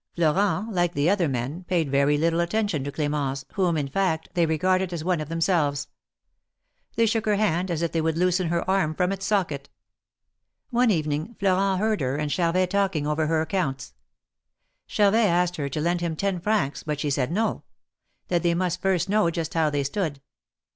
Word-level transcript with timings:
Florent, 0.15 0.73
like 0.73 0.93
the 0.95 1.11
other 1.11 1.27
men, 1.27 1.63
paid 1.65 1.91
very 1.91 2.17
little 2.17 2.39
attention 2.39 2.83
to 2.83 2.91
Clemence, 2.91 3.45
whom, 3.53 3.77
in 3.77 3.87
fact, 3.87 4.29
they 4.33 4.47
regarded 4.47 4.91
as 4.91 5.03
one 5.03 5.21
of 5.21 5.29
them 5.29 5.39
selves. 5.39 5.89
They 6.95 7.05
shook 7.05 7.27
her 7.27 7.35
hand 7.35 7.69
as 7.69 7.83
if 7.83 7.91
they 7.91 8.01
would 8.01 8.17
loosen 8.17 8.47
her 8.47 8.67
arm 8.67 8.95
from 8.95 9.11
its 9.11 9.27
socket. 9.27 9.69
One 10.71 10.89
evening 10.89 11.35
Florent 11.37 11.79
heard 11.79 12.01
her 12.01 12.15
and 12.17 12.31
Charvet 12.31 12.71
talking 12.71 13.05
over 13.05 13.27
her 13.27 13.41
accounts. 13.41 13.93
Charvet 14.87 15.19
asked 15.29 15.57
her 15.57 15.69
to 15.69 15.79
lend 15.79 16.01
him 16.01 16.15
ten 16.15 16.39
francs, 16.39 16.81
but 16.81 16.99
she 16.99 17.11
said 17.11 17.31
no; 17.31 17.61
that 18.29 18.41
they 18.41 18.55
must 18.55 18.81
first 18.81 19.07
know 19.07 19.29
just 19.29 19.53
how 19.53 19.69
they 19.69 19.83
stood. 19.83 20.19